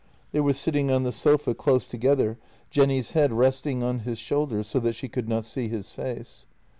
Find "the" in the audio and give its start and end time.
1.03-1.11